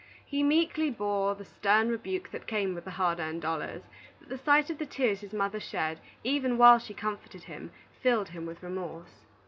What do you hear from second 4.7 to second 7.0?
of the tears his mother shed, even while she